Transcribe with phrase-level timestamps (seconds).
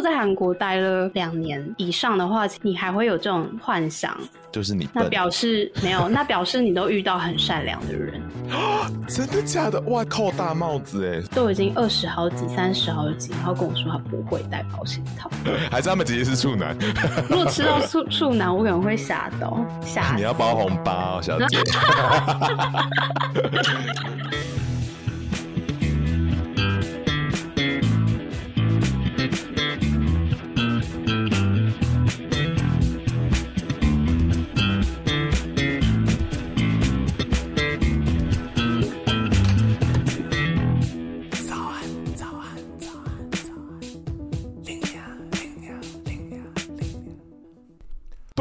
[0.00, 4.16] 在韩国待了两年以上的话，你还会有这种幻想？
[4.52, 8.20] 就是你，那表示没有， 那表示你都遇到很善良的人。
[9.06, 9.80] 真的假的？
[9.82, 11.20] 哇，扣大帽子哎！
[11.32, 15.30] 都已经二十好几、三十好几，然后跟我说他不会戴保险套，
[15.70, 16.76] 还是他们直接是处男？
[17.30, 20.14] 如果吃到处处男，我可能会吓到吓。
[20.16, 21.58] 你要包红包哦，小姐。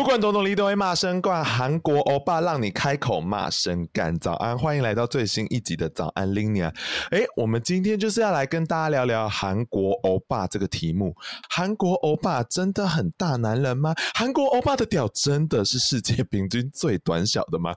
[0.10, 4.18] 贯东东离都会骂声冠，韩国欧巴让你开口骂声干。
[4.18, 6.74] 早安，欢迎来到最新一集的早安 Linea。
[7.12, 11.16] 哎，我们今天就是要来跟大家聊聊韩国欧巴这个题目。
[11.48, 13.94] 韩国欧巴真的很大男人吗？
[14.16, 17.76] 韩国欧巴的屌真的是世界平均最短小的吗？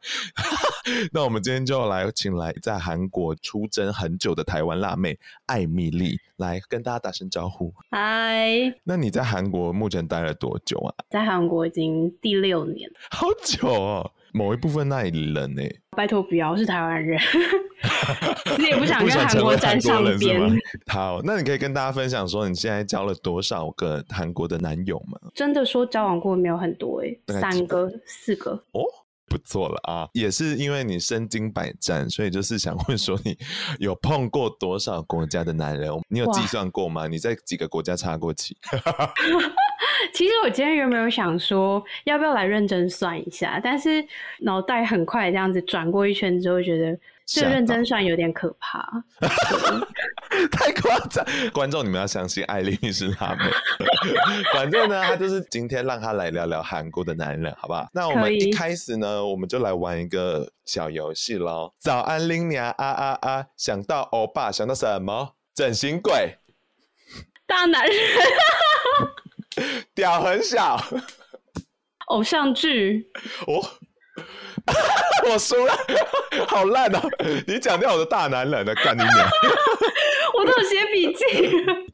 [1.12, 7.72] 那我们今天就来请来在韩国出征很久的台湾辣妹艾米丽来跟大家打声招呼。
[7.90, 8.48] 嗨，
[8.84, 10.94] 那你在韩国目前待了多久啊？
[11.10, 14.10] 在韩国已经第六年，好久哦。
[14.34, 15.62] 某一部分那里人呢？
[15.94, 17.20] 拜托不要，我是台湾人，
[18.58, 20.40] 你也不想跟韩国沾上边。
[20.86, 25.18] 好，那你可以跟大家分享说，你现在交了多少个韩国的男友吗？
[25.34, 28.82] 真的说交往过没有很多哎，三个、四个哦。
[29.26, 33.36] 不错了啊，也是因为你身经百战，所以就是想问说，你
[33.78, 35.90] 有碰过多少国家的男人？
[36.08, 37.06] 你有计算过吗？
[37.06, 38.56] 你在几个国家插过旗？
[40.12, 44.04] 其实我今天原本有想说，要不要来认真算一下，但是
[44.40, 46.98] 脑袋很快这样子转过一圈之后，觉得。
[47.24, 48.84] 这认真算有点可怕，
[50.50, 51.24] 太夸张！
[51.54, 53.44] 观众你们要相信艾莉是辣妹。
[54.52, 57.88] 反正呢，他就是今天让他来聊聊韩国的男人，好不好？
[57.94, 61.72] 那我们一开始呢，我们就来玩一个小游戏喽。
[61.78, 63.46] 早安，Linea 啊啊啊！
[63.56, 65.34] 想到欧巴，想到什么？
[65.54, 66.36] 整形鬼，
[67.46, 67.96] 大男人，
[69.94, 70.82] 屌很小，
[72.06, 73.06] 偶像剧，
[73.46, 73.60] 哦。
[75.26, 75.74] 我输了，
[76.46, 77.00] 好烂哦！
[77.46, 79.28] 你讲掉我的大男人了干你娘！
[80.42, 81.22] 我都有写笔记。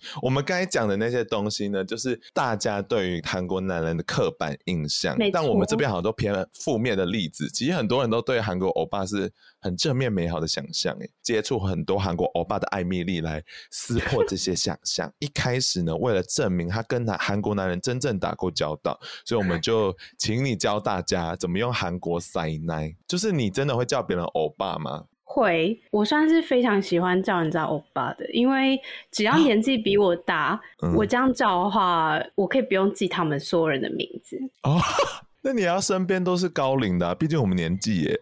[0.23, 5.17] 我们刚才讲的那些东西呢，就是大家对于韩国男人的刻板印象。
[5.33, 7.49] 但我们这边好像都偏负面的例子。
[7.51, 10.97] 其实很多人都对韩国欧巴是很正面美好的想象。
[11.01, 15.13] 哎，接触很多韩国欧巴的艾米丽来撕破这些想象。
[15.21, 22.95] 一开始呢，为了证明他跟男韩国男人真正打过交道，所以我们就请你教大家怎么用韩国塞奶。
[23.07, 25.05] 就是你真的会叫别人欧巴吗？
[25.31, 28.81] 会，我算是非常喜欢叫人家欧巴的，因为
[29.11, 34.39] 只要年纪比我大，嗯、我这样叫的话，我可以不用记他们所有人的名字。
[34.63, 34.81] 哦，
[35.43, 38.21] 那你要身边都是高龄的、啊，毕竟我们年纪耶，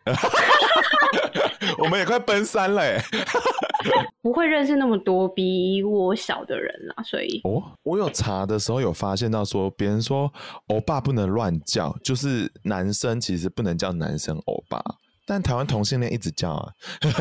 [1.78, 3.00] 我们也快奔三了耶，
[4.20, 10.30] 不会认识那么多比我小的人啦，所以哦，我有查的时候有发现到说，别人说
[10.66, 14.82] 欧巴不能乱叫，就是男生其实不能叫男生欧巴。
[15.26, 16.72] 但台湾同性恋一直叫啊，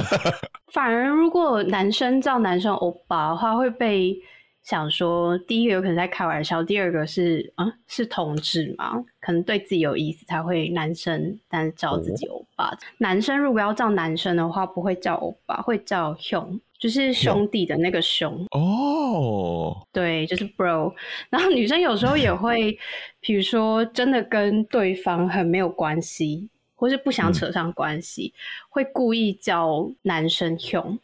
[0.71, 4.16] 反而如果男生叫男生欧巴的话，会被
[4.61, 12.69] 想说，第一个有可能在开玩笑，第二个是啊是同志嘛，可能对自己有意思才会男生，但是叫自己欧巴。
[12.69, 18.45] 哦、男生如果要叫男生的话，不会叫欧巴，会叫兄，就是兄弟的那个兄。
[18.51, 20.94] 哦，对，就是 bro。
[21.30, 22.77] 然后女生有时候也会，
[23.19, 26.50] 比如说真的跟对方很没有关系。
[26.75, 28.38] 或是不想扯上关系，嗯、
[28.69, 31.00] 会故意叫男生凶，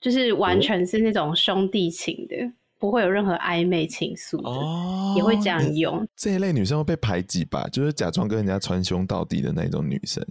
[0.00, 2.52] 就是完全是那种兄弟情的。
[2.78, 6.06] 不会有任何暧昧情愫的，哦，也会这样用。
[6.16, 7.66] 这一类女生会被排挤吧？
[7.72, 10.24] 就是假装跟人家穿胸到底的那种女生，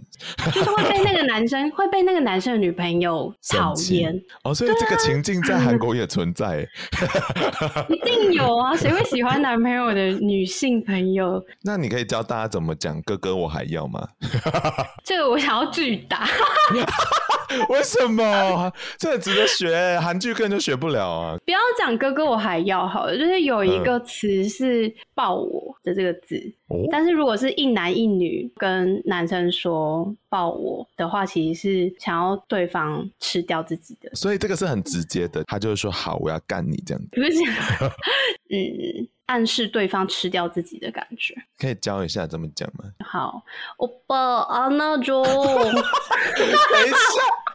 [0.52, 4.14] 就是会被那个男生会被那个男生的女朋友 讨厌。
[4.44, 6.66] 哦，所以这个情境在韩国也存在，
[7.88, 8.74] 一定有啊！
[8.76, 11.42] 谁会喜欢男朋友的女性朋友？
[11.62, 14.08] 那你可以教大家怎么讲“哥哥我还要”吗？
[15.04, 16.26] 这个我想要拒答。
[17.70, 18.70] 为什么？
[18.98, 21.36] 这个值得学，韩剧根本就学不了啊！
[21.44, 26.36] 不要讲“哥哥我还要”好了，就是有一个词是“抱我”的这个字。
[26.70, 34.10] 嗯，但是如果是一男一女跟男生说“抱我”的话，其实是想要对方吃掉自己的。
[34.14, 37.38] 所以这个是很直接的，他就是说：“好，我要干你这样子。”不是，
[38.50, 39.08] 嗯。
[39.28, 42.86] 暗示对方吃掉自己的感觉，可以教一下怎么讲吗？
[43.04, 43.42] 好，
[43.76, 45.22] 欧巴阿那种。
[45.28, 46.96] 等一下，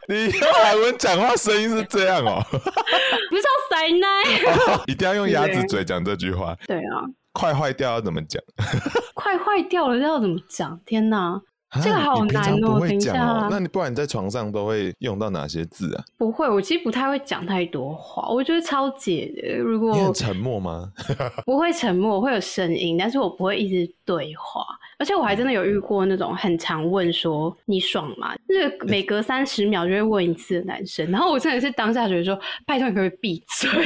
[0.08, 6.56] 你用韩文讲话声音是这样哦、喔， 不是要塞奶， 一定要用鸭子嘴讲这句话。
[6.66, 7.02] 对啊，
[7.32, 8.42] 快坏掉要怎么讲？
[9.14, 10.78] 快坏掉了要怎么讲？
[10.84, 11.40] 天哪！
[11.82, 13.48] 这个好难哦、喔，等一下。
[13.50, 16.04] 那你不然你在床上都会用到哪些字啊？
[16.16, 19.56] 不会，我其实不太会讲太多话，我觉得超解的。
[19.58, 20.92] 如果你很沉默吗？
[21.44, 24.64] 不会沉默，会有声音，但是我不会一直对话。
[24.96, 28.34] 而且我还真的有遇过那种很常问说你爽吗？
[28.48, 33.70] 就是每隔三十秒就会问一次的男生，然后我真的是当下觉得说，拜托你可不可以闭嘴？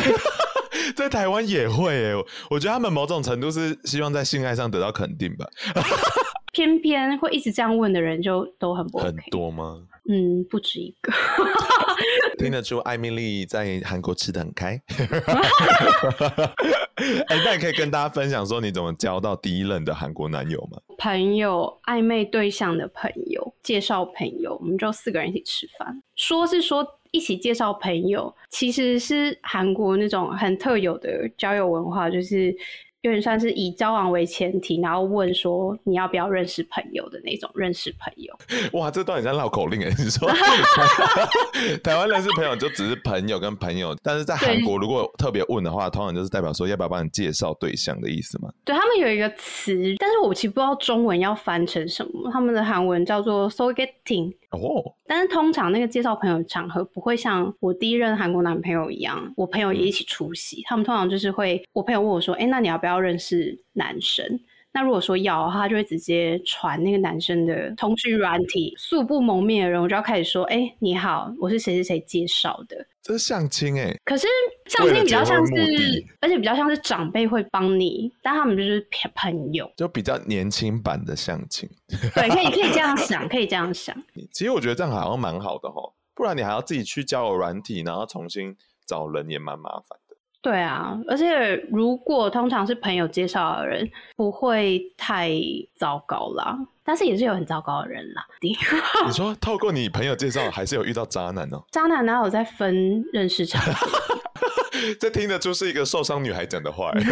[0.94, 2.14] 在台湾也会诶，
[2.50, 5.46] 我觉得他们某种程度是希望在性爱上得到肯定吧。
[6.58, 9.80] 偏偏会一直这样问的人就都很不、OK、很多吗？
[10.10, 11.12] 嗯，不止一个。
[12.36, 14.80] 听得出艾米丽在韩国吃的很开。
[17.28, 20.80] 哎、欸，那你可以跟大家分享说你怎么交到第一任的韩国男友吗？
[20.98, 26.02] 朋友暧昧对象的朋友介绍朋友，我们就四个人一起吃饭。
[26.16, 32.52] 说是说一起介绍朋友，其实是韩国那种很特有的交友文化，就是。
[33.08, 38.32] 有点算是以交往为前提，然后问说你要不要认识朋友的那种认识朋友。
[38.78, 39.88] 哇，这段很像绕口令哎！
[39.98, 40.28] 你说
[41.82, 48.50] 台湾认识朋友就只是朋友跟朋友，但是在韩国如果特别问的话，通常就是代表说要不要帮你介绍对象的意思嘛？
[48.64, 54.34] 对，他们有一个词，但是我其实不知道中文要翻成什么，他们的韩文叫做 sogeting。
[54.50, 60.62] 哦，但是通常那个介绍朋友的场合不会像我第一任韩国男朋友一样，我朋友也一起出席。
[60.62, 64.40] 嗯、他们通常就是会，我朋友问我说：“哎、欸，那你要不要认识男生？”
[64.70, 74.26] 那如果说要的话，他就会直接传那个男生的通讯软体，素不谋面的人，我就要开始说：“哎、欸，你好，我是谁谁谁介绍的。”这是相亲哎，可是
[74.66, 81.68] 相亲比较像是，而且比较像是长辈会帮你，但他们就是朋友，就比较年轻版的相亲。
[82.14, 83.96] 对，可以可以这样 想，可以这样想。
[84.30, 88.54] 其实我觉得这样好像蛮好的齁，不然你还要自己去交友软体，然后重新
[88.86, 89.97] 找人也蛮麻烦的。
[90.40, 95.30] 对啊，而且如果通常是朋友介绍的人，不会太
[95.76, 96.56] 糟糕啦。
[96.84, 98.24] 但是也是有很糟糕的人啦。
[98.40, 98.56] 你
[99.12, 101.62] 说透过你朋友介绍，还是有遇到渣男哦？
[101.70, 103.86] 渣男哪有在分认识场合？
[104.98, 106.92] 这听得出是一个受伤女孩讲的话。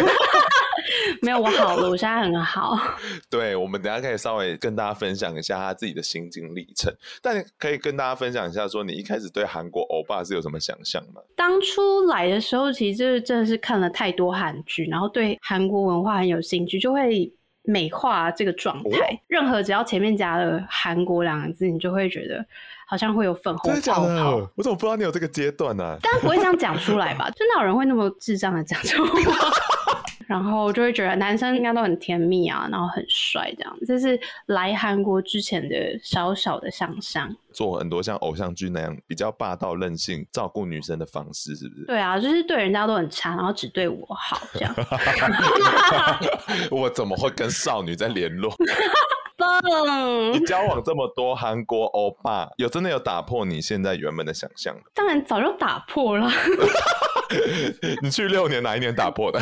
[1.22, 2.78] 没有，我好了，我现在很好。
[3.30, 6.92] 对，我们等下可以稍微跟大家分享一下他自己的心经历程，
[7.22, 11.20] 但可以跟大家分享一下，说你一开始对韩国欧巴是有什么想象吗？
[11.36, 17.32] 当初来的时候，其实就是真的是看了太多韩剧，然后对韩国文化很有兴趣，就会
[17.62, 18.98] 美化这个状态。
[19.14, 22.44] 哦、任何只要前面加了“韩国”两个字，你就会觉得
[22.86, 24.50] 好像会有粉红泡泡。
[24.56, 25.98] 我怎么不知道你有这个阶段呢、啊？
[26.02, 27.28] 但不会这样讲出来吧？
[27.34, 29.10] 真的有人会那么智障的讲出来？
[30.26, 33.78] 然后就会觉得男生应该都很甜蜜啊，然后很帅这样。
[33.86, 41.84] 这是来韩国之前的小小的想象，做很多像偶像剧那样比较霸道任性照顾女生的方式，是不是？
[41.86, 44.74] 对啊，就是对人家都很差，然后只对我好这样。
[46.70, 48.52] 我怎么会跟少女在联络？
[49.38, 49.60] 棒！
[50.32, 54.74] 你交往这么多韩国欧巴，有真的有打破你现在原本的想象？
[54.94, 56.26] 当然早就打破了。
[58.00, 59.38] 你去六年哪一年打破的？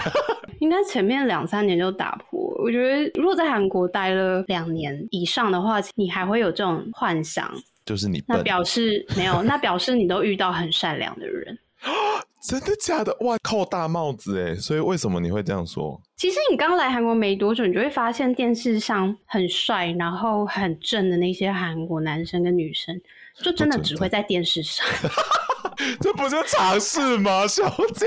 [0.64, 2.40] 应该前面两三年就打破。
[2.62, 7.52] 我觉得如果在韩国待了两年以上的话，你还会有这种幻想，
[7.84, 8.24] 就是你。
[8.26, 11.58] 那表示没有，那表示你都遇到很善良的人。
[12.48, 13.14] 真的假的？
[13.20, 14.54] 哇，扣大帽子哎！
[14.54, 16.00] 所以为什么你会这样说？
[16.16, 22.98] 其实你刚来韩国没多久，你就会发现电视上很帅，然后很正的那些韩国男生跟女生，
[23.42, 24.86] 就真的只会在电视上。
[26.00, 28.06] 这不是常识吗，小姐？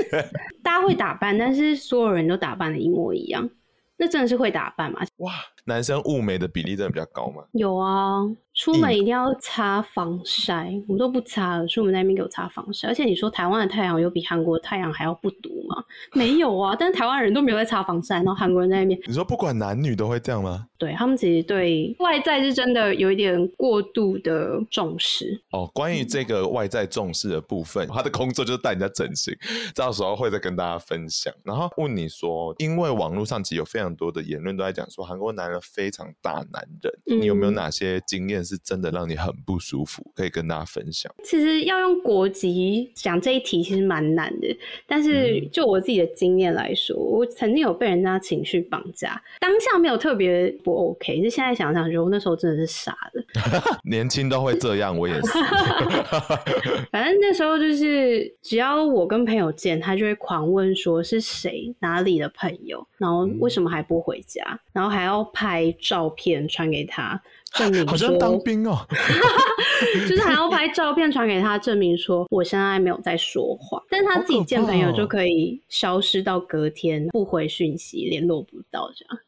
[0.68, 3.48] 大家会打扮，但是所有人都打扮的一模一样，
[3.96, 5.00] 那真的是会打扮吗？
[5.16, 5.32] 哇，
[5.68, 7.44] 男生雾眉的比例真的比较高吗？
[7.52, 8.22] 有啊。
[8.54, 11.66] 出门一定要擦防晒，我都不擦了。
[11.68, 15.84] 出门那边给我擦防晒，而且你说台湾的太阳有比韩国的太阳还要不毒吗？
[16.12, 20.66] 没有啊，但是台湾人都没有在擦防晒，然后韩国人在那边，你说不管男女都会这样吗？
[20.76, 25.70] 对，他们其实对外在是真的有一点过度的重视哦。
[25.72, 29.32] 关于这个外在重视的部分，他的工作就是带人家整形，
[29.76, 31.32] 到时候会再跟大家分享。
[31.44, 38.44] 然后问你说，因为网络上其实有非常多的言论都在讲说韩国男人非常大男人，嗯，你有没有哪些经验？
[38.44, 41.12] 是真的让你很不舒服，可以跟大家分享。
[41.22, 44.56] 其实要用国籍讲这一题，其实蛮难的。
[44.86, 53.24] 但是就我自己的经验来说，嗯，我曾经有被人家情绪绑架，当下没有特别不 OK，是现在想想，觉得我那时候真的是傻了。
[53.84, 55.38] 年轻都会这样，我也是。
[56.90, 67.22] 反正那时候就是，只要我跟朋友见，他就会狂问说是谁、哪里的朋友，然后为什么还不回家，嗯，然后还要拍照片传给他。
[67.54, 68.76] 证明好像当兵哦，
[70.08, 79.18] 就是还要拍照片传给他，证明说我现在没有在说谎，但他自己见朋友就可以消失到隔天不回讯息，联络不到这样。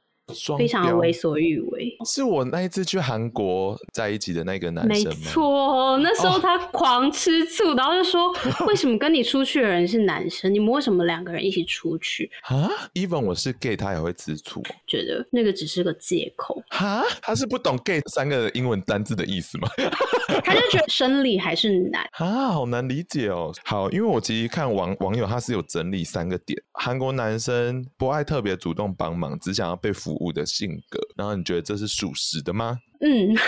[0.58, 5.18] 非常为所欲为，是我那一次去韩国在一起的那个男生吗？
[5.20, 8.32] 没错，那时候他狂吃醋，哦、然后就说：
[8.66, 10.52] “为什么跟你出去的人是男生？
[10.52, 16.62] 你们为什么两个人一起出去？”啊，even 我是 gay，他也会吃醋，觉得那个只是个借口。
[16.70, 19.68] 哈，他是不懂 gay 三个英文单字的意思吗？
[20.44, 23.52] 他就觉得生理还是男啊，好难理解哦。
[23.64, 30.19] 好，因为我其实看网网友他是有整理三个点：韩国男生不爱特别主动帮忙，只想要被服务。
[30.20, 32.78] 物的性格，然后你觉得这是属实的吗？
[33.00, 33.34] 嗯，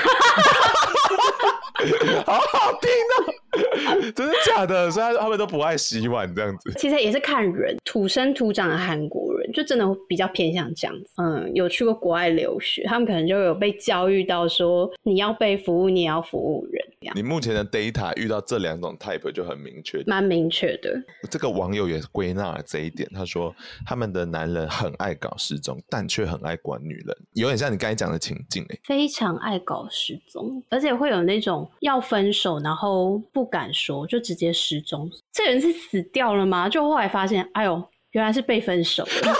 [2.26, 4.90] 好好听哦，真的假的？
[4.90, 6.72] 所以他们都不爱洗碗这样子。
[6.78, 11.10] 其实也是看人，土生土长的韩国人就真的比较偏向这样子。
[11.16, 16.82] 嗯，有去过国外留学，他们可能就有被教育到说，你要被服务，你也要服务人。
[17.14, 21.02] 你目前的 data 遇到这两种 type 就很明确，蛮明确的。
[21.30, 23.54] 这个网友也归纳了这一点，他说
[23.86, 35.10] 他们的男人很爱搞失踪，但却很爱管女人，有点像你刚才讲的情境哎，非常爱搞失踪，而且会有那种要分手然后不敢说，就直接失踪。
[35.32, 36.68] 这人是死掉了吗？
[36.68, 37.82] 就后来发现，哎呦，
[38.12, 39.34] 原来是被分手了。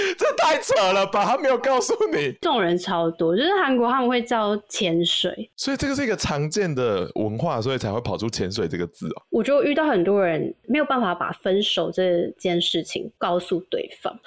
[0.18, 1.24] 这太扯了吧！
[1.24, 9.22] 他没有告诉你，这种人超多，就是韩国他们会叫潜水，所以这个是一个常见的文化，所以才会跑出潜水这个字哦。
[9.30, 14.18] 我就遇到很多人没有办法把分手这件事情告诉对方，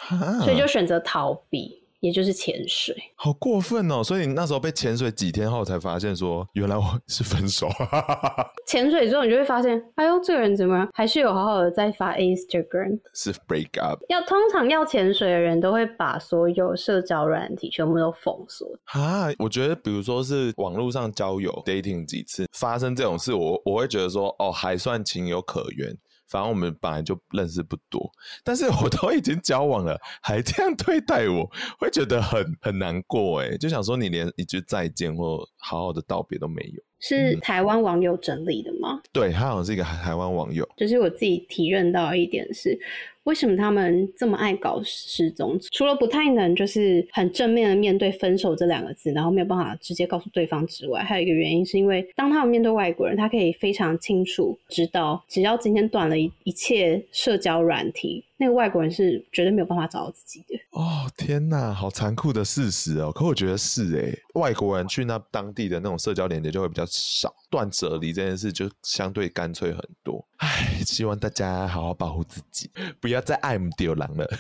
[0.44, 1.83] 所以就选择逃避。
[2.04, 4.04] 也就是潜水，好过分哦！
[4.04, 7.70] 所以你那时候被潜水几天后才发现说，原来我是分手。
[8.68, 13.00] 潜水之后，你就会发现，哎呦，这个人怎么还是有好好的在发 Instagram？
[13.14, 14.04] 是 break up？
[14.10, 19.30] 要通常要潜水的人都会把所有社交软体全部都封锁啊！
[19.40, 25.98] 我觉得，比如说是网络上交友 dating 几次发生这种事，我我会觉得说，哦，还算情有可原。
[26.28, 28.12] 反正我们本来就认识不多，
[28.44, 31.50] 但是我都已经交往了，还这样对待我，
[31.80, 36.84] 会觉得很很难过哎，就想说你连一句再见或好好的道别都没有。
[37.04, 39.02] 是台湾网友整理的吗？
[39.04, 40.68] 嗯、对，他好像是一个台湾网友。
[40.78, 42.80] 就是我自己体认到一点是。
[43.24, 45.58] 为什么他们这么爱搞失踪？
[45.72, 60.60] 除了不太能就是很正面的面对分手这两个字，然后没有办法直接告诉对方之外，还有一个原因是因为当他们面对外国人，他可以非常清楚知道，只要今天断了一一切社交软体，那个外国人是绝对没有办法找到自己的。
[60.72, 63.12] 哦，天哪，好残酷的事实哦！
[63.12, 70.24] 可我觉得是诶，外国人去那当地的那种社交连接就会比较少，断舍离这件事就相对干脆很多。
[70.38, 72.70] 唉，希望大家好好保护自己，
[73.00, 74.26] 不要再爱慕丢狼了。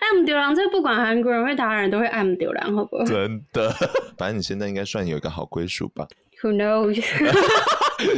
[0.00, 3.04] 爱慕丢狼，这不管韩国人或台湾人都会爱慕丢狼，好不好？
[3.04, 3.70] 真的，
[4.18, 6.06] 反正你现在应该算有一个好归属吧。
[6.42, 7.00] Who knows？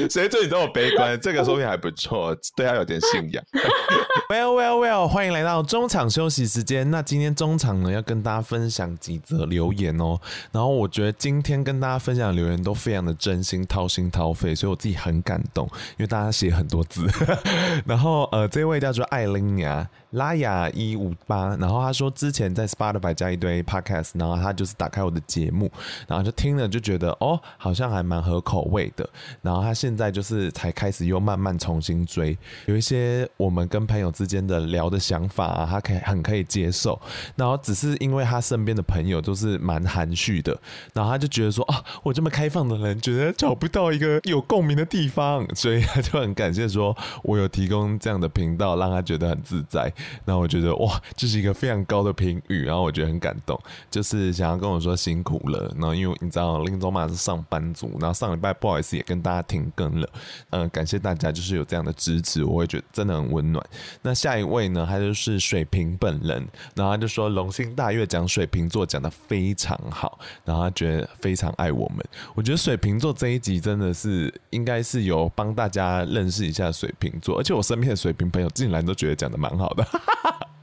[0.08, 1.20] 谁对你这么悲观？
[1.20, 3.44] 这个说明还不错，对他有点信仰。
[4.30, 6.90] well well well，欢迎来到中场休息时间。
[6.90, 10.18] 那今天中场呢，要跟大家分享几则留言哦。
[10.50, 17.06] 然后我觉得今天跟大家分享的留言都非常的真心，掏心掏肺，所以我自己很感动，因为大家写很多字。
[17.84, 19.86] 然后呃，这位叫做艾琳亚。
[20.14, 25.68] 拉雅一五八，然后他说之前在 Spotify 加一堆 Podcast，然后他就是打开我的节目，
[26.06, 29.08] 然后就听了就觉得哦，好像还蛮合口味的。
[29.42, 37.00] 然后他现在就是才开始又慢慢重新追，有一些我们跟朋友之间的聊的想法啊，他可以很可以接受。
[37.36, 40.58] 然后只是因为他身边的朋友都是蛮含蓄的，
[40.92, 49.92] 然后他就觉得说啊，我这么开放的人，觉得找不到一个有共鸣的地方，所以他就很感谢说我有提供这样的频道，让他觉得很自在。
[50.24, 53.58] 然后我觉得哇，这是一个非常高的评语，然后我觉得很感动，
[53.90, 55.72] 就是想要跟我说辛苦了。
[55.76, 60.08] 然后因为你知道林总嘛是上班族，然后上礼拜不好意思也跟大家停更了，
[60.50, 63.66] 嗯，感谢大家就是有这样的支持，我会觉得真的很温暖。
[64.02, 72.04] 那下一位呢，他就是水瓶本人，然后他就说龙心大悦讲水瓶座讲得非常好，然后他觉得非常爱我们。
[72.34, 79.86] 我觉得水瓶座这一集真的是应该是有帮大家认识一下水瓶座，而且我身边的水瓶朋友竟然都觉得讲得蛮好的。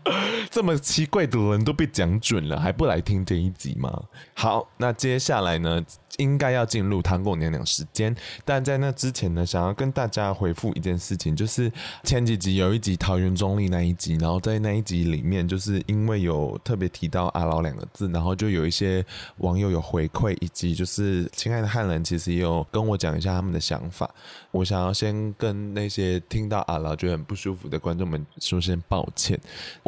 [0.49, 4.03] 这么奇怪的人都被讲准了，还不来听这一集吗？
[4.33, 5.83] 好，那接下来呢，
[6.17, 11.71] 应该要进入糖果娘娘时间，但在那之前呢，想要跟大家回复一件事情，就是
[12.03, 19.05] 前几集有一集桃园中立那一集，然后在那一集里面，就是因为有特别提到阿劳两个字，然后就有一些
[19.37, 24.09] 网友有回馈，以及就是亲爱的汉人其实也有跟我讲一下他们的想法。
[24.49, 29.39] 我想要先跟那些听到阿劳觉得很不舒服的观众们说声抱歉。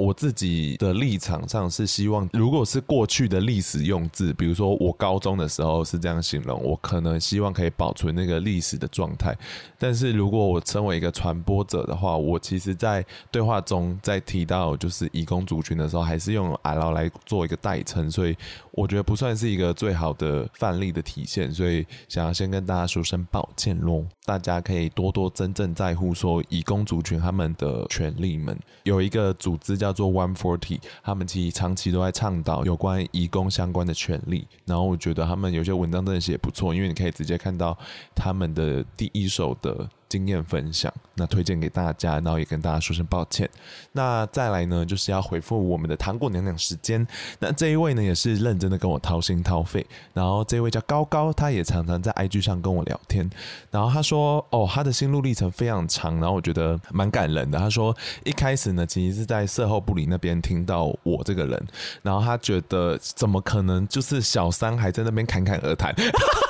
[0.04, 9.34] 我自己的立场上是希望，如果是过去的历史用字，比如说我高中的时候是这样形容，我可能希望可以保存那个历史的状态。
[9.80, 18.36] 但是如果我成为一个传播者的话，我其实在对话中在提到就是移工族群的时候，还是用阿劳来做一个代称，所以
[18.72, 21.50] 我觉得不算是一个最好的范例的体现。
[21.54, 24.54] 所以想要先跟大家说声抱歉喽，大家。
[24.64, 28.58] 可以多多真正在乎说移工族群他们的权利们。
[28.84, 34.48] 有一个组织叫做 One Forty，他们其实长期都在倡导有关移工相关的权利。
[34.66, 37.78] 然后我觉得他们有些文章真的写不错，因为你可以直接看到
[38.16, 39.90] 他们的第一手的。
[40.14, 43.50] 经验分享，那推荐给大家，然后也跟大家说声抱歉。
[43.94, 47.08] 那再来呢，就是要回复我们的糖果娘娘时间。
[47.40, 49.84] 那这一位呢，也是认真的跟我掏心掏肺。
[50.14, 53.28] 然后这位叫高高，他也常常在 IG 上跟我聊天。
[53.72, 57.58] 然后他说，哦，他的心路历程非常长，然后我觉得蛮感人的。
[57.58, 61.68] 他说一开始呢，其实是在售后部里那边听到我这个人，
[62.04, 65.92] 然后他觉得怎么可能就是小三还在那边侃侃而谈，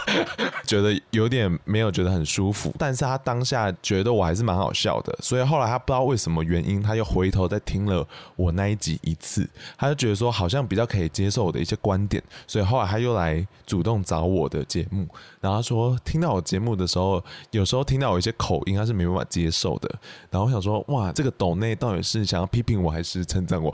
[0.67, 2.75] 觉得有点没有觉得很舒服。
[2.77, 3.52] 但是他当下。
[3.53, 8.05] 下觉得我还是蛮好笑的，所以后来他不知道为什么原因，他又回头再听了
[8.36, 15.07] 我那一集一次，他就觉得说好像比较可以接受我的一些观点，所以后来他又来主动找我的节目，
[15.39, 19.89] 然后他说听到我节目的时候，有时候听到我一些口音，他是没办法接受的。
[20.31, 23.72] 然后我想说，哇，这个抖内到底是想要批评我还是称赞我？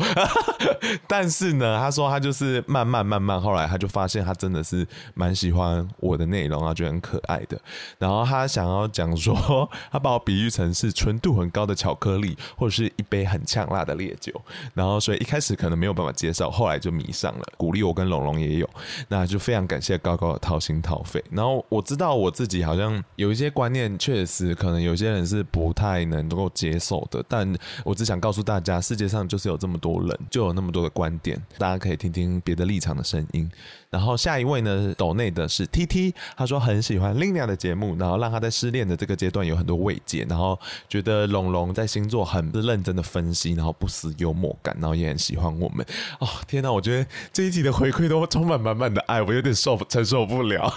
[1.07, 7.59] 但是呢，他说他就是慢慢慢慢，后来他就发现他真的是蛮喜欢我的内容啊，觉得很可爱的。
[7.97, 9.68] 然后他想要讲说。
[9.91, 14.33] 他把我比喻成是纯度很高的巧克力，或者是一杯很呛辣的烈酒，
[14.73, 17.45] 然后所以一开始可能没有办法接受，后来就迷上了。
[17.57, 18.69] 鼓励我跟龙龙也有，
[19.07, 21.23] 那就非常感谢高高的掏心掏肺。
[21.31, 27.53] 然后我知道我自己好像有一些观念，确实可能有些人是不太能够接受的，但
[27.83, 33.49] 我只想告诉大家，世界上就是有这么多人，就有那么多的观点，大家可以听听别的立场的声音。
[33.89, 45.85] 然后下一位呢，抖内的是 T T，他说很喜欢 Lina 的节目，然后让他在失恋的这个阶段有很多慰藉，然后觉得龙龙在星座很认真的分析，然后不失幽默感，然后也很喜欢我们。
[46.19, 50.71] 哦，天哪，我觉得这一集的回馈都充满满满的爱， 我有点受承受不了。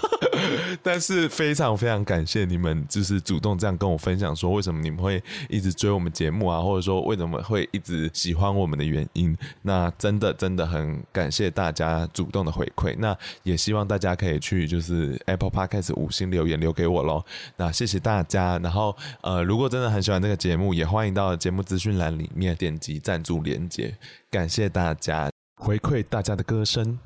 [0.81, 9.37] 但是非常非常感谢你们，就是主动这样跟我分享说为什么你们会一直追我们节目啊，或者说为什么会一直喜欢我们的原因。
[9.61, 12.95] 那真的真的很感谢大家主动的回馈。
[13.03, 17.21] 那也希望大家可以去就是 Apple Podcast 五星留言留给我喽。
[17.57, 18.57] 那谢谢大家。
[18.59, 23.93] 然后呃，如果真的很喜欢这个节目，也欢迎到节目资讯栏里面点击赞助连接。
[24.31, 26.97] 感谢大家回馈大家的歌声。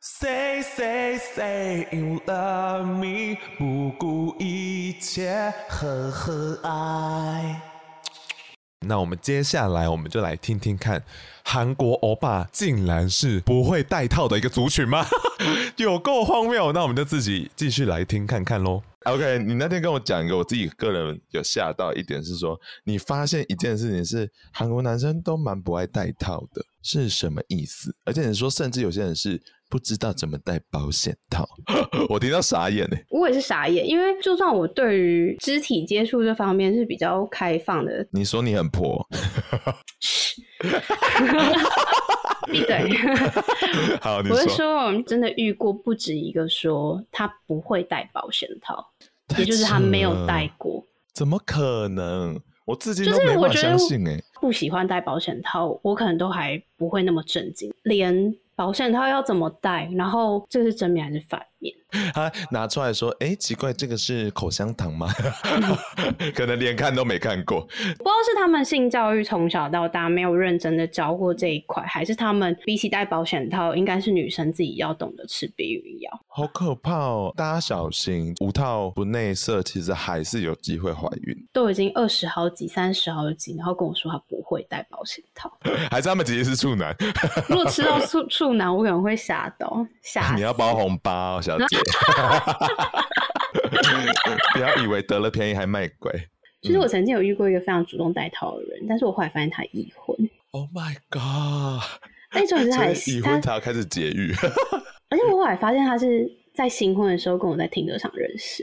[0.00, 7.62] Say say say you love me，不顾一切呵呵爱。
[8.86, 11.02] 那我们接下来我们就来听听看。
[11.50, 15.02] 韩国欧巴竟然是不会戴套的一个族群吗？
[15.78, 16.70] 有够荒谬！
[16.72, 18.82] 那我们就自己继续来听看看喽。
[19.04, 27.96] OK，你那天跟我讲一个，我自己个人有吓到一点是说，你发现一件事情是韩国男生都蛮不爱戴套的，是什么意思？
[28.04, 29.40] 而且你说，甚至有些人是。
[29.70, 31.46] 不知道怎么戴保险套，
[32.08, 32.96] 我听到傻眼呢。
[33.10, 38.08] 我也是傻眼，因为就算我对于肢体接触这方面是比较开放的。
[38.10, 39.06] 你说你很婆？
[42.50, 42.90] 闭嘴！
[44.00, 44.18] 好。
[44.18, 48.84] 我是说，我们真的遇过不止一个说他不会戴保险套。
[49.36, 50.82] 也就是他没有戴过。
[51.12, 52.40] 怎么可能？
[52.64, 54.24] 我自己都没法相信哎、欸。
[54.40, 58.34] 不喜欢戴保险套，我可能都还不会那么震惊，连。
[58.56, 59.88] 保险套要怎么戴？
[59.94, 61.74] 然后这是正面还是反面？
[62.12, 65.08] 他拿出来说：“哎，奇怪，这个是口香糖吗？
[66.34, 67.60] 可能连看都没看过。
[67.62, 76.20] 不知道是他们性教育从小到大没有认真的教过这一块，还是他们比起戴保险套，应该是女生自己要懂得吃避孕药。
[76.28, 77.32] 好可怕哦！
[77.36, 81.36] 大家小心，无套不内射，其实还是有机会怀孕。
[81.52, 85.50] 都已经二十好几、三十好几，然后跟我说他不会戴保险套，
[85.90, 86.94] 还是他们直接是处男？
[87.48, 89.86] 如果吃到处处男，我可能会吓到。
[90.02, 90.34] 吓！
[90.36, 91.78] 你要包红包，小姐。
[94.52, 96.12] 不要以为得了便宜还卖乖。
[96.60, 100.16] 其实我曾经有遇过一个非常主动戴套的人，但是我后来发现他已婚。
[100.50, 101.82] Oh my god！
[102.34, 104.34] 那种是还已婚才要开始节育。
[105.08, 108.62] 而且我后来发现他是在新婚的时候跟我在停车场认识，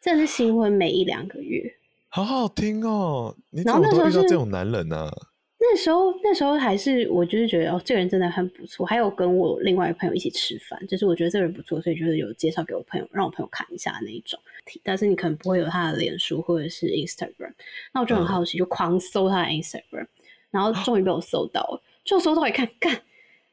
[0.00, 1.62] 真的是新婚没一两个月，
[2.10, 3.34] 好好听哦。
[3.50, 5.12] 你怎么都遇到这种男人呢、啊？
[5.66, 8.84] 那时候那时候还是我就是觉得哦，这个人真的很不错。
[8.84, 14.38] 还有跟我另外一个朋友一起吃饭，就是我觉得这个人不错，所以就是有介绍给我朋友，让我朋友看一下那一种。
[14.82, 17.52] 但是你可能不会有他的脸书或者是 Instagram，
[17.92, 20.08] 那我就很好奇，就狂搜他的 Instagram，、嗯、
[20.50, 23.02] 然后终于被我搜到了，就搜到一看，干。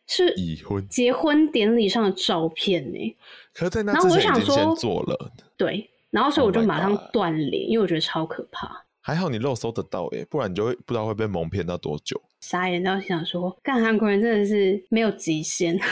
[0.07, 3.15] 是已婚结婚典礼上的照片呢，
[3.53, 8.83] 可是在那之前已经先做了，对，然后所以我就马上断联，因为我觉得超可怕。
[9.01, 12.21] 还好你肉搜得到耶，不然你就会不知道会被蒙骗到多久。
[12.39, 15.77] 傻眼，到想说，干韩国人真的是没有极限。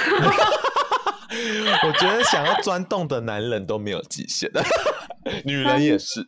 [1.32, 4.63] 我觉得想要钻洞的男人都没有极限的。
[5.45, 6.26] 女人也是，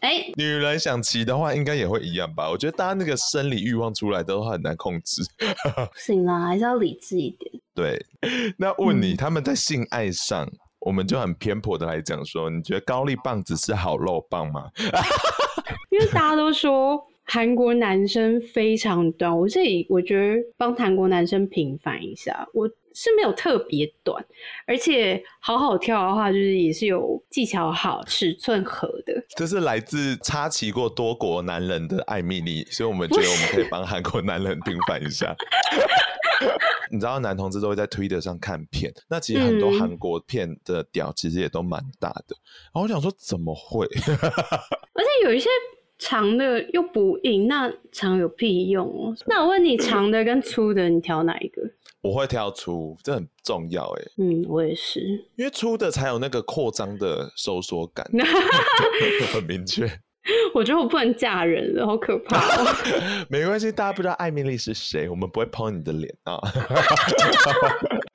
[0.00, 2.50] 哎、欸，女人想骑的话，应该也会一样吧？
[2.50, 5.22] 我觉得大家那个生理欲望出来都很难控制。
[5.38, 7.50] 不 行啦，还是要理智一点。
[7.74, 7.98] 对，
[8.58, 10.46] 那问你，嗯、他们在性爱上，
[10.80, 14.68] 我们就很偏颇的来讲说，你觉得高丽棒子是好肉棒吗？
[15.98, 22.70] 因为大家都说韩国男生非常短，我这里我觉得帮韩国男生平反一下，我。
[22.94, 24.24] 是没有特别短，
[24.66, 29.14] 而且好好跳的话，就是也是有技巧好、尺寸合的。
[29.36, 35.32] 这是来自插旗过多国男人的艾米丽，所以我们觉得我们可以帮韩国男人平反一下。
[36.90, 42.34] 你知道男同志都会在 Twitter 上看片，那其实很多韩国片的屌其实也都蛮大的。
[42.72, 43.86] 然后我想说，怎么会？
[44.98, 45.48] 而且有一些
[45.98, 49.14] 长的又不硬，那长有屁用哦？
[49.26, 51.62] 那我问你，长的跟粗的，你挑哪一个？
[52.00, 54.02] 我会挑粗，这很重要哎。
[54.18, 55.00] 嗯，我也是，
[55.36, 58.06] 因为粗的才有那个扩张的收缩感，
[59.34, 59.90] 很明确。
[60.54, 62.66] 我觉得我不能嫁人了，好可怕哦。
[63.28, 66.38] 没关系，大家不知道艾米丽是谁，我们不会碰你的脸啊。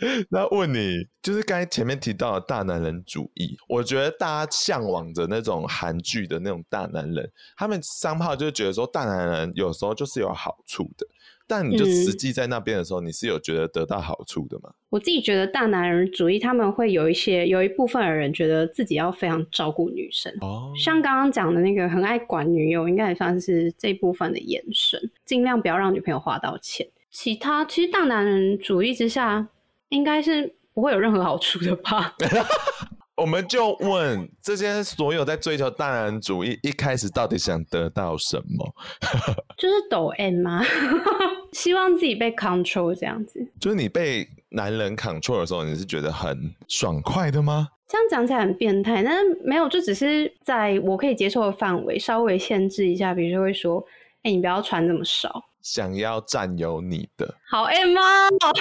[0.30, 11.06] 那问你，就是刚才前面提到的大男人主义，我觉得大家向往着那种韩剧的那种大男人，他们三炮就觉得说大男人有时候就是有好处的。
[11.46, 14.70] 但你就实际在那边的时候，嗯，你是有觉得得到好处的吗？
[14.88, 26.86] 我自己觉得大男人主义，他们会有一些有一部分的人觉得自己要非常照顾女生，哦，像刚刚讲的那个很爱管女友，应该也算是这部分的延伸，尽量不要让女朋友花到钱。
[27.10, 29.48] 其他其实大男人主义之下，
[29.90, 32.16] 应该是不会有任何好处的吧？
[33.16, 38.74] 我们就问这些所有在追求大男主义，一开始到底想得到什么？
[39.58, 40.64] 就是抖 M 吗？
[41.52, 43.46] 希望自己被 control 这样子。
[43.60, 47.68] 就是你被男人 control 的时候，你是觉得很爽快的吗？
[47.86, 53.84] 这样讲起来很变态，但是没有，就只是在我可以接受的范围稍微限制一下，比如说会说，
[54.22, 55.44] 哎、欸，你不要穿这么少。
[55.62, 58.00] 想要占有你的好 M 吗？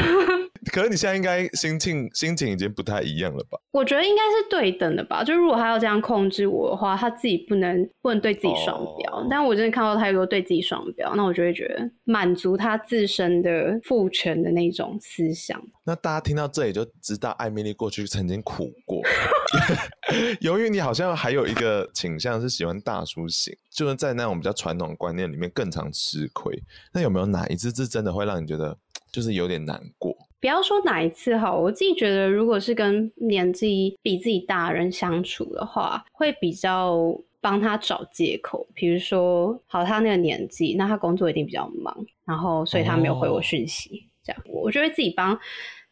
[0.74, 3.58] 可是你现在应该心情心情已经不太一样了吧？
[3.72, 5.24] 我觉得应该是对等的吧。
[5.24, 9.12] 就如果他要这样控制我的话，他自己不能不能对自己双标。
[9.14, 9.28] Oh.
[9.30, 15.62] 但我真的看到太多对自己双标，那我就会觉得满足他自身的父权的那种思想。
[15.86, 19.02] 那大家听到这里就知道艾米丽过去曾经苦过。
[20.42, 26.54] 由于你好像还有一个倾向是喜欢大叔型，就是在那种比较传统的观念里面更常吃亏。
[26.94, 28.78] 那有没有哪一次是真的会让你觉得
[29.12, 30.16] 就是有点难过？
[30.42, 36.98] 不要说哪一次哈，我自己觉得，如果是跟年纪比自己大的人相处的话，会比较
[37.42, 38.66] 帮他找借口。
[38.74, 41.94] 比如说，好，他那个年纪，那他工作一定比较忙，
[42.26, 45.38] 然后所以他没有回我讯息，哦、这样我就会自己帮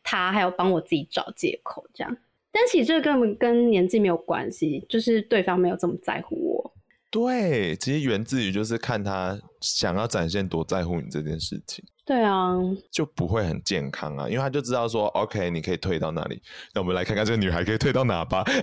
[0.01, 2.17] 他，还有帮我自己找借口，这样。
[2.49, 6.73] 但其实这根本跟年纪没有关系，就是对方没有这么在乎我。
[7.09, 11.83] 对，其实源自于就是看他想要展现多在乎你这件事情。
[12.05, 12.55] 对啊，
[12.91, 16.41] 就不会很健康啊，因为他就知道说，OK，你可以退到哪里，
[16.73, 18.43] 那我们来看看这个女孩可以退到哪吧。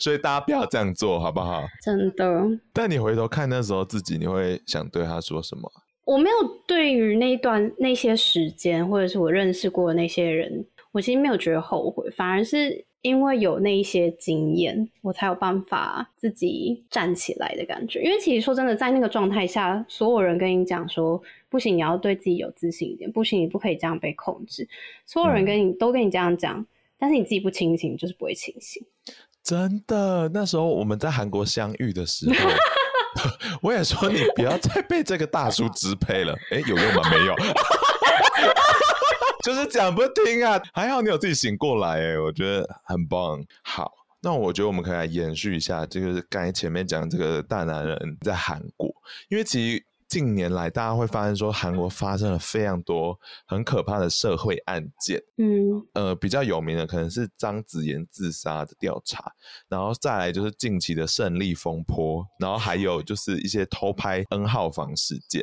[0.00, 1.62] 所以大家不要这样做，好不好？
[1.82, 2.42] 真的。
[2.72, 5.70] 但你回头看那时候自己，你会想对他说什么？
[6.04, 12.84] 我没有对于那一段那些时间，或者是我认识过的那些人，我其实没有觉得后悔，反而是。
[13.02, 18.00] 因为有那一些经验，我才有办法自己站起来的感觉。
[18.00, 24.68] 因为其实说真的，在那个状态下，所有人跟你讲说不行，你要对自己有自信一点，不行，你不可以这样被控制。
[25.04, 26.64] 所有人跟你、嗯、都跟你这样讲，
[26.96, 28.84] 但是你自己不清醒，就是不会清醒。
[29.42, 32.50] 真的，那时候我们在韩国相遇的时候，
[33.62, 36.32] 我也说你不要再被这个大叔支配了。
[36.52, 37.02] 哎，有用吗？
[37.10, 37.34] 没有。
[39.42, 43.44] 就是讲不听啊，还好你有自己醒过来哎，我觉得很棒。
[43.62, 48.88] 好，那我觉得我们可以来延续一下，就是刚才前面讲这个大男人在韩国，
[49.28, 49.84] 因为其实。
[50.08, 55.18] 近年来，大家会发现说，韩国发生了非常多很可怕的社会案件。
[55.38, 59.32] 嗯，呃，比较有名的可能是张子妍自杀的调查，
[59.70, 65.42] 然后再来就是近期的胜利风波，然后还有就是一些偷拍 N 号房事件。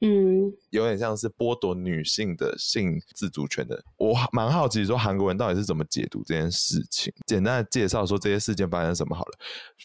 [0.00, 3.82] 嗯，有点像是剥夺女性的性自主权的。
[3.96, 7.12] 我蛮好奇说，韩国人到底是怎么解读这件事情？
[7.26, 9.38] 简单的介绍说这些事件发生什么好了。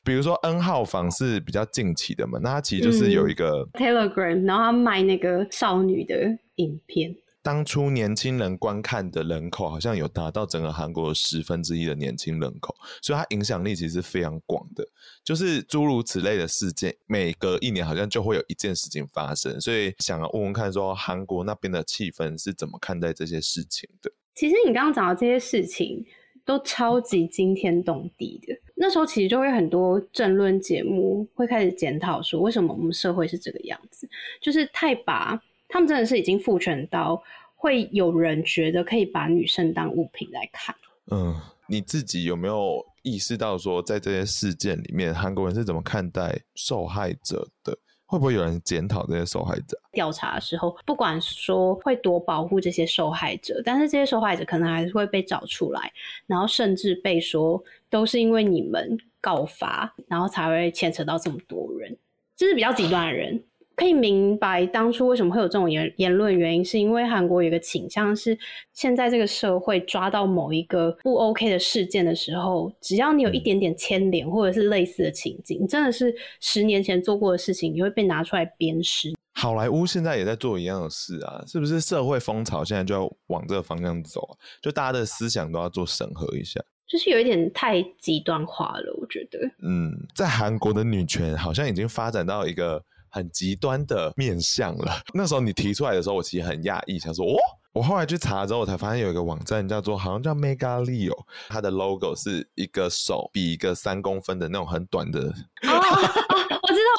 [0.03, 7.15] 比如说 N 号房是比较近期的嘛，那它其实就是有一个 Telegram，然后他卖那个少女的影片。
[7.49, 14.87] 当初年轻人观看的人口好像有达到整个韩国十分之一的年轻人口，所以它影响力其实是非常广的。
[15.23, 24.11] 就是诸如此类的事件，每隔一年好像就会有一件事情发生，所以想要问问看，说韩国那边的气氛是怎么看待这些事情的？
[24.35, 26.05] 其实你刚刚讲的这些事情
[26.45, 34.07] 都超级惊天动地的，那时候其实就会很多政论节目会开始检讨说，为什么我们社会是这个样子，
[34.39, 35.41] 就是太把。
[35.71, 37.21] 他们真的是已经父权到
[37.61, 40.73] 会有人觉得可以把女生当物品来看。
[41.11, 41.35] 嗯，
[41.67, 47.77] 你自己有没有意识到说，在这些事件里面，韩国人是怎么看待受害者的？
[48.05, 49.77] 会不会有人检讨这些受害者？
[49.91, 55.91] 调查的时候，不管说会多保护这些受害者，但是这些受害者可能还是会被找出来，
[56.25, 61.95] 然后甚至被说都是因为你们告发，然后才会牵扯到这么多人，
[62.37, 63.43] 这是比较极端的人。
[63.79, 68.37] 可以明白当初为什么会有这种言言论，原因是因为韩国有一个倾向是，
[68.73, 79.13] 现在这个社会抓到某一个不 OK 的事件的时候，只要你有一点点牵连或者是类似的情景，真的是十年前做过的事情，你会被拿出来鞭尸。
[79.31, 81.79] 好莱坞现在也在做一样的事啊，是不是？
[81.79, 89.39] 社会风潮现在就要往这个方向走，就大家的思想都要做审核一下，就是有一点太极端化了，我觉得。
[89.63, 92.83] 嗯，在韩国的女权好像已经发展到一个。
[93.09, 95.01] 很极端的面相了。
[95.13, 97.37] 那时候你提出来的时候，我其实很讶异，想说哦。
[97.71, 101.13] 我后来去查之后，我才发现有一个网站叫做好像叫 Mega Leo，
[101.49, 105.31] 它的 logo 是一个手比一个三公分的那种很短的。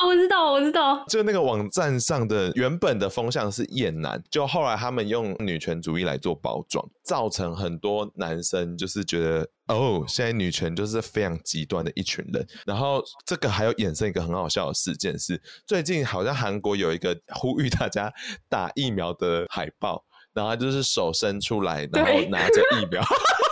[0.06, 1.04] 我知道，我知道。
[1.08, 12.46] 就那个网站上的原本的风向是厌男，就后来他们用女权主义来做包装，造成很多男生就是觉得哦，现在女权就是非常极端的一群人。
[12.64, 18.12] 然后这个还有衍生一个很好笑的事件是，最近好像韩国有一个呼吁大家
[18.48, 20.04] 打疫苗的海报。
[20.32, 23.02] 然后就是手伸出来，然后拿着疫苗，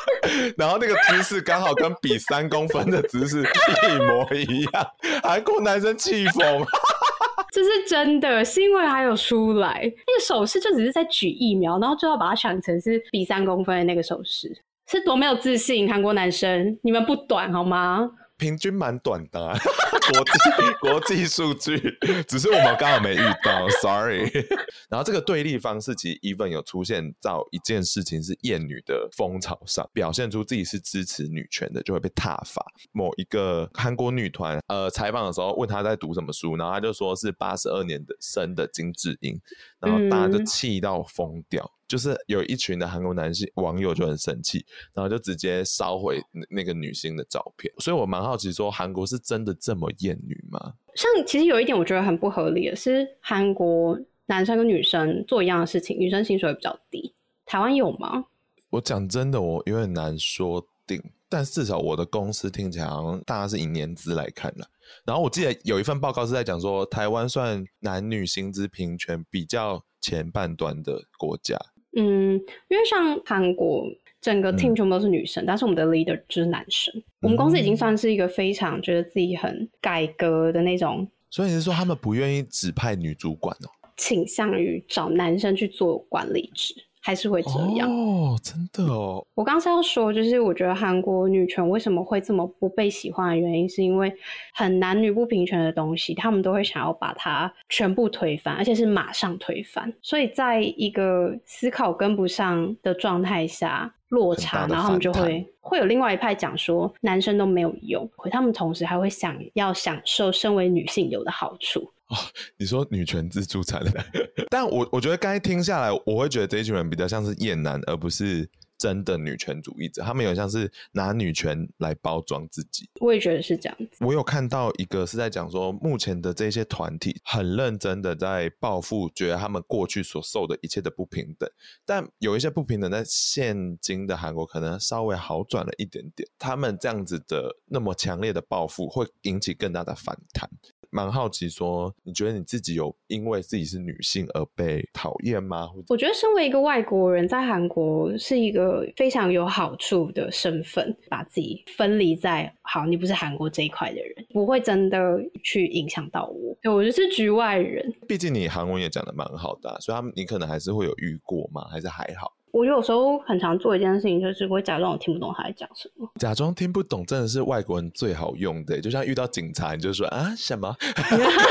[0.56, 4.86] 然后那个姿势刚好跟比三公分的姿势一模一样，
[5.22, 6.44] 韩国男生气疯。
[7.50, 14.48] 这是真的，是因为还有出来，那个手势就只是在举疫苗，然后就要把它想成是比三公分的那个手势，
[14.86, 18.08] 是多没有自信，韩国男生，你们不短好吗？
[18.38, 19.58] 平均蛮短的，啊，
[20.10, 20.32] 国际
[20.80, 24.30] 国际数据，只是我们刚好没遇到，sorry。
[24.88, 32.64] 然后这个对立方式其实 even 有出现到一件事情是厌女的风潮上，表现出自己是支持女权的，就会被挞伐。
[32.92, 39.38] 某一个韩国女团，呃，采访的时候问她在读什么书，然后她就说是八十二年的生的金智英，
[39.80, 41.64] 然后大家就气到疯掉。
[41.64, 46.20] 嗯就是有一群的韩国男性网友就很生气，然后就直接烧毁
[46.50, 47.72] 那个女星的照片。
[47.78, 50.74] 所以我蛮好奇，说韩国是真的这么厌女吗？
[50.94, 57.14] 像其实有一点我觉得很不合理的是，韩国男生跟女生做一样的事情，女生薪水会比较低。
[57.46, 58.26] 台湾有吗？
[58.70, 61.02] 我讲真的，我有点难说定。
[61.30, 64.66] 但至少我的公司听起来好像大家是以年资来看的。
[65.04, 71.58] 然后我记得有一份报告是在讲说，台湾算男女薪资平权比较前半段的国家。
[71.96, 72.34] 嗯，
[72.68, 73.84] 因为像韩国
[74.20, 76.92] 整个 team 全部都是女生，嗯，但是我们的 leader 就是男生。
[77.20, 83.70] 我们公司已经算是一个非常觉得自己很改革的那种所以你是说他们不愿意指派女主管哦？
[83.96, 86.74] 倾向于找男生去做管理职。
[87.08, 89.26] 还是会这样哦，真的哦。
[89.34, 94.12] 我刚才要说，就是我觉得韩国女权为什么会这么不被喜欢的原因，是因为
[94.52, 99.90] 很男女不平权的东西，他们都会想要把它全部推翻，而且是马上推翻。
[100.02, 111.90] 所以在一个思考跟不上的状态下，落差，然后他们就会会有另外一派讲说，男生都没有用，他们同时还会想要享受身为女性有的好处。
[112.08, 112.16] 哦，
[112.56, 113.92] 你说女权自助餐的，
[114.50, 120.02] 但我我觉得刚才听下来，我会觉得这一群人比较像是厌男，而不是真的女权主义者。
[120.02, 122.88] 他们有像是拿女权来包装自己。
[123.00, 124.02] 我也觉得是这样子。
[124.04, 131.50] 我有看到一个是在讲说，目前的这些团体很认真的在报复，觉得他们过去所受的一切的不平等。
[131.84, 136.26] 但有一些不平等，在现今的韩国可能稍微好转了一点点。
[136.38, 140.48] 他们这样子的那么强烈的报复，会引起更大的反弹。
[140.90, 145.68] 蛮好奇，说你觉得你自己有因为自己是女性而被讨厌吗？
[145.88, 156.56] 我觉得身为一个外国人，在韩国是一个非常有好处的身份，把自己分离在好，你不是韩国这一块的人，不会真的去影响到我。
[156.62, 157.92] 对，我就是局外人。
[158.06, 161.66] 毕竟你韩文也讲的蛮好的啊，所以他们你可能还是会有遇过吗？
[161.70, 162.32] 还是还好？
[162.52, 166.10] 我有时候很常做一件事情，就是会假装我听不懂他在讲什么。
[166.18, 170.74] 假装听不懂真的是外国人最好用的，就像遇到警察，你就说啊什么？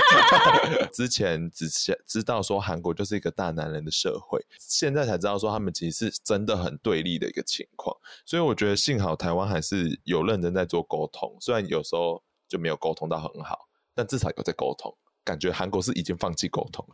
[0.91, 1.67] 之前只
[2.05, 7.95] 知道说韩国就是一个大男人的社会，现在才知道说他们其实是真的很对立的一个情况。
[8.25, 14.93] 所以我觉得幸好台湾还是有认真在做沟通，虽然有时候就没有沟通到很好，但至少有在沟通。
[15.27, 16.85] 感觉韩国是已经放弃沟通，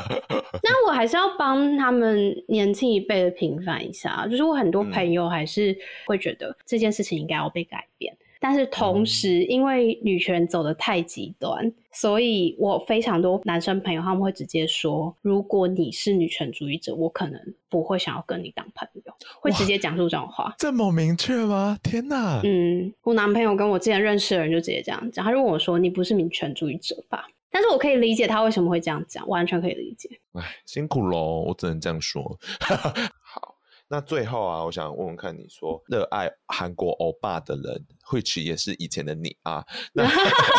[0.64, 4.26] 那我还是要帮他们年轻一辈的平反一下。
[4.26, 20.54] 就是我很多朋友还是会觉得这件事情应该要被改变，嗯、但是同时因为女权走得太极端，嗯、所以我非常多男生朋友他们会直接说：如果你是女权主义者，我可能不会想要跟你当朋友，会直接讲出这种话。
[20.56, 21.76] 这么明确吗？
[21.82, 22.40] 天哪！
[22.44, 30.08] 嗯，我男朋友跟我之前认识的人就直接这样讲，他就问我说：“你不是女权主义者吧？”但是我可以理解他为什么会这样讲，完全可以理解。
[30.32, 32.36] 哎，辛苦喽，我只能这样说。
[33.22, 33.54] 好，
[33.86, 39.64] 那最后啊，我想问问看，你说热爱韩国欧巴的人，或许也是以前的你啊，
[39.94, 40.04] 那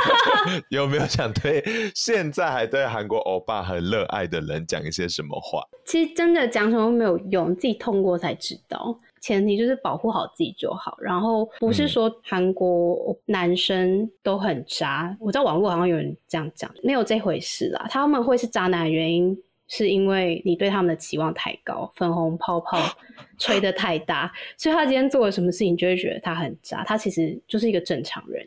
[0.71, 1.61] 有没有想对
[1.93, 5.61] 现在还对韩国欧巴很热爱的人讲一些什么话？
[5.85, 8.97] 其实真的讲什么都没有用，自己痛过才知道。
[9.21, 15.07] 前提就是保护好自己就好，然后不是说韩国男生都很渣。
[15.11, 17.87] 嗯、我在网络好像有人这样讲，没有这回事啦。
[17.89, 19.35] 他们会是渣男的原因，
[19.67, 22.77] 是因为你对他们的期望太高，粉红泡泡
[23.37, 26.83] 吹得太大，所以他今天做了什么事情，就会觉得他很渣。
[26.83, 28.45] 他其实就是一个正常人。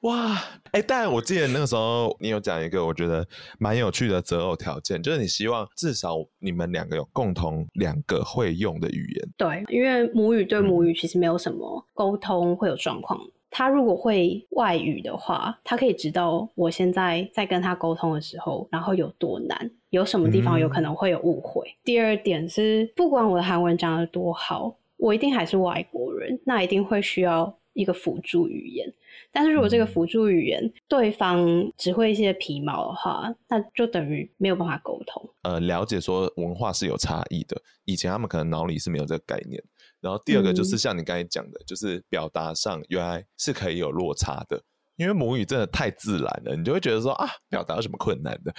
[0.00, 0.34] 哇，
[0.72, 3.26] 哎、欸，但我记得那个时候你有讲一个我觉得
[3.58, 9.28] 蛮有趣的择偶条件，就是你希望至少你们两个有共同两个会用的语言。
[9.36, 13.18] 对，因为母语对母语其实没有什么沟通会有状况。
[13.20, 21.68] 嗯他如果会外语的话，他可以知道我现在在跟他沟通的时候，然后有多难，有什么地方有可能会有误会。
[21.68, 28.90] 嗯、第二点是，不管我的韩文讲得多好，我一定还是外国人，那一定会需要一个辅助语言。
[29.30, 35.30] 但是如果这个辅助语言对方只会一些皮毛的话，那就等于没有办法沟通。
[35.42, 39.62] 呃，了解说文化是有差异的，以前他们可能脑里是没有这个概念。
[40.00, 44.62] 然后第二个就是像你刚才讲的，嗯、就是表达上原来是可以有落差的，
[44.96, 48.52] 因为母语真的太自然了，你就会觉得说啊，表达有什么困难的？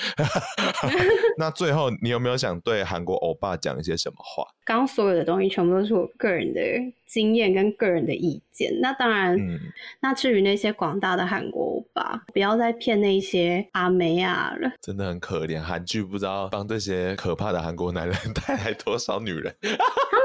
[1.37, 4.43] 那最后你有没有想对韩国欧巴讲一些什么话？
[4.65, 6.61] 刚刚所有的东西全部都是我个人的
[7.05, 8.71] 经验跟个人的意见。
[8.81, 9.59] 那当然，嗯、
[10.01, 14.71] 那至于那些广大的韩国欧巴，不要再骗那些阿梅亚了。
[14.81, 18.15] 真的很可怜，韩剧不知道帮这些可怕的韩国男人
[18.47, 19.53] 带来多少女人。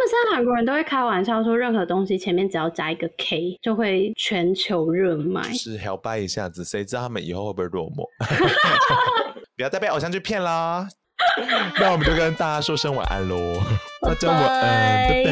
[0.08, 5.42] 现在韩国人都会开玩笑说，任何东西前面只要加一个 K，就会全球热卖。
[5.52, 8.06] 是 help by 一下子，谁知道他们以后会不会落寞？
[9.56, 10.88] 不要再被偶像剧骗啦！
[11.78, 13.36] 那我们就跟大家说声晚安喽，
[14.00, 15.30] 大家晚安，拜拜，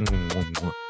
[0.00, 0.81] 嗯。